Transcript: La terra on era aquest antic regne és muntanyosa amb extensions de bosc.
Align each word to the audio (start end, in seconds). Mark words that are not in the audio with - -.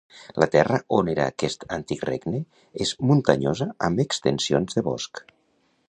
La 0.43 0.45
terra 0.53 0.77
on 0.99 1.11
era 1.13 1.27
aquest 1.33 1.67
antic 1.77 2.01
regne 2.09 2.41
és 2.87 2.95
muntanyosa 3.11 3.71
amb 3.89 4.05
extensions 4.07 4.79
de 4.81 4.89
bosc. 4.93 5.25